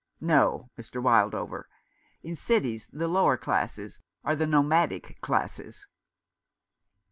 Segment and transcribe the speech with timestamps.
[0.35, 0.99] "No, Mr.
[0.99, 1.65] Wildover;
[2.23, 5.85] in cities the lower classes are the nomadic classes."